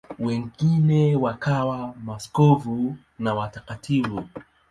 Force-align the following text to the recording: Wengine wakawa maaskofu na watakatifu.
Wengine 0.19 1.15
wakawa 1.15 1.93
maaskofu 2.05 2.97
na 3.19 3.33
watakatifu. 3.33 4.29